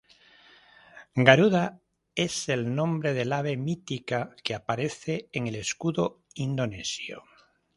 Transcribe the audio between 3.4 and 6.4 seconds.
mítica que aparece en el escudo